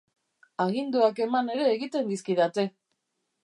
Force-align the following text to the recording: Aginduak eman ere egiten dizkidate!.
Aginduak 0.65 1.21
eman 1.27 1.53
ere 1.57 1.69
egiten 1.77 2.11
dizkidate!. 2.13 2.69